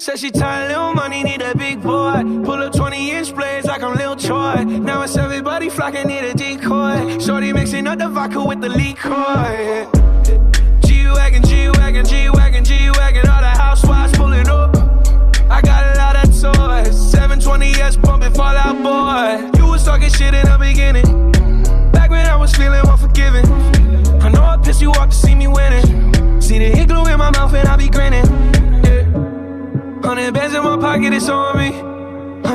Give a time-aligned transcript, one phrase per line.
[0.00, 2.22] Said she tired, little money, need a big boy.
[2.44, 4.62] Pull up 20 inch blades like I'm Lil Troy.
[4.62, 7.18] Now it's everybody flocking, need a decoy.
[7.18, 9.90] Shorty mixing up the vodka with the liquor.
[10.86, 13.28] G Wagon, G Wagon, G Wagon, G Wagon.
[13.28, 13.47] All the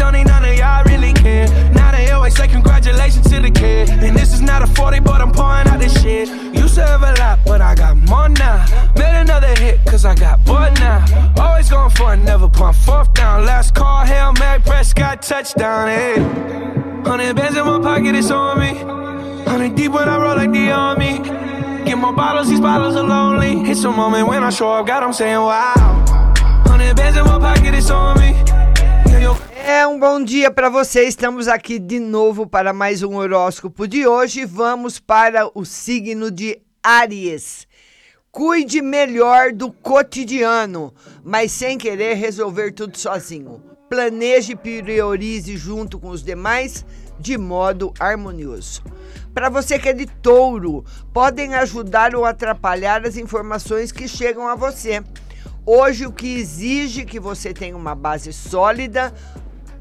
[0.00, 1.46] Sony, none of y'all really care.
[1.74, 3.90] Now they always say congratulations to the kid.
[3.90, 6.26] And this is not a 40, but I'm pouring out this shit.
[6.54, 8.64] Used to have a lot, but I got more now.
[8.96, 11.04] Made another hit, cause I got bored now.
[11.36, 13.44] Always going for it, never punt fourth down.
[13.44, 16.14] Last call, Hail Mary, Prescott, touchdown, hey.
[16.14, 17.02] Eh.
[17.04, 18.72] Hundred bands in my pocket, it's on me.
[19.44, 21.18] Hundred deep when I roll like the army.
[21.84, 23.70] Get more bottles, these bottles are lonely.
[23.70, 25.99] It's a moment when I show up, God, I'm saying wow.
[30.00, 31.02] Bom dia para você.
[31.02, 34.46] Estamos aqui de novo para mais um horóscopo de hoje.
[34.46, 37.68] Vamos para o signo de Áries.
[38.32, 43.62] Cuide melhor do cotidiano, mas sem querer resolver tudo sozinho.
[43.90, 46.82] Planeje e priorize junto com os demais
[47.18, 48.82] de modo harmonioso.
[49.34, 54.54] Para você que é de touro, podem ajudar ou atrapalhar as informações que chegam a
[54.54, 55.04] você.
[55.66, 59.12] Hoje, o que exige que você tenha uma base sólida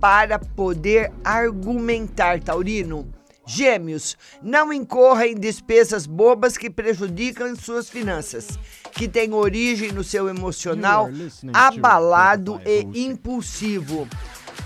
[0.00, 3.12] para poder argumentar, Taurino.
[3.48, 8.58] Gêmeos, não incorra em despesas bobas que prejudicam suas finanças,
[8.90, 11.08] que têm origem no seu emocional
[11.52, 14.08] abalado e impulsivo.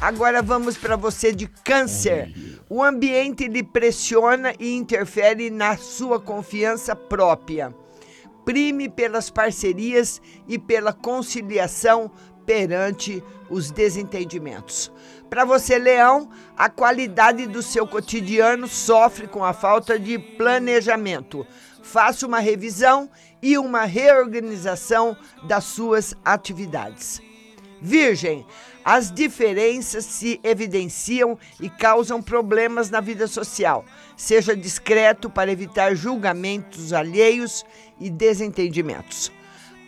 [0.01, 2.33] Agora vamos para você de câncer.
[2.71, 7.75] O ambiente lhe pressiona e interfere na sua confiança própria.
[8.47, 12.11] Prime pelas parcerias e pela conciliação
[12.47, 14.91] perante os desentendimentos.
[15.31, 21.47] Para você, Leão, a qualidade do seu cotidiano sofre com a falta de planejamento.
[21.85, 23.09] Faça uma revisão
[23.41, 27.23] e uma reorganização das suas atividades.
[27.81, 28.45] Virgem,
[28.85, 33.85] as diferenças se evidenciam e causam problemas na vida social.
[34.17, 37.65] Seja discreto para evitar julgamentos alheios
[38.01, 39.31] e desentendimentos.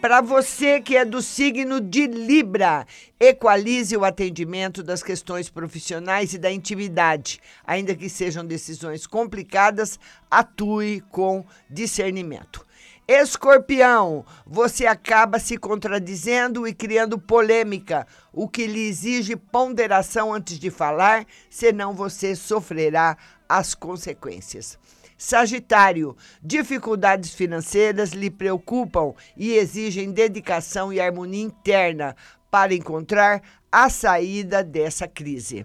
[0.02, 2.84] Para você que é do signo de Libra,
[3.20, 7.38] equalize o atendimento das questões profissionais e da intimidade.
[7.64, 12.66] Ainda que sejam decisões complicadas, atue com discernimento.
[13.06, 20.68] Escorpião, você acaba se contradizendo e criando polêmica, o que lhe exige ponderação antes de
[20.68, 23.16] falar, senão você sofrerá
[23.48, 24.76] as consequências.
[25.24, 32.16] Sagitário, dificuldades financeiras lhe preocupam e exigem dedicação e harmonia interna
[32.50, 33.40] para encontrar
[33.70, 35.64] a saída dessa crise.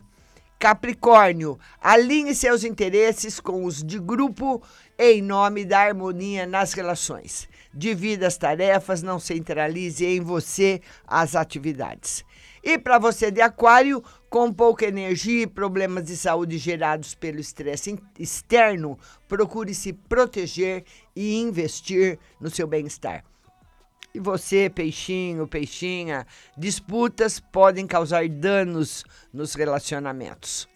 [0.59, 4.61] Capricórnio, alinhe seus interesses com os de grupo
[4.97, 7.49] em nome da harmonia nas relações.
[7.73, 12.23] Divida as tarefas, não centralize em você as atividades.
[12.63, 17.97] E para você de Aquário, com pouca energia e problemas de saúde gerados pelo estresse
[18.19, 20.83] externo, procure se proteger
[21.15, 23.23] e investir no seu bem-estar.
[24.13, 26.25] E você, peixinho, peixinha,
[26.57, 30.67] disputas podem causar danos nos relacionamentos.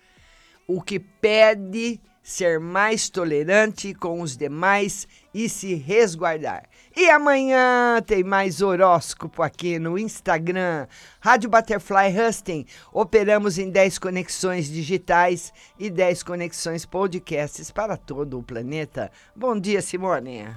[0.67, 6.69] O que pede ser mais tolerante com os demais e se resguardar.
[6.95, 10.87] E amanhã tem mais horóscopo aqui no Instagram.
[11.21, 12.65] Rádio Butterfly Husting.
[12.91, 19.09] Operamos em 10 conexões digitais e 10 conexões podcasts para todo o planeta.
[19.33, 20.47] Bom dia, Simone.